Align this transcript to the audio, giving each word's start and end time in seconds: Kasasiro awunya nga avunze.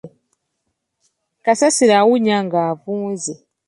Kasasiro 1.45 1.93
awunya 2.01 2.37
nga 2.45 2.57
avunze. 2.71 3.33